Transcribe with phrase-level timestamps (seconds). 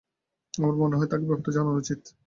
[0.53, 2.01] আমার মনে হয়, তাঁকে ব্যাপারটা জানানো উচিত।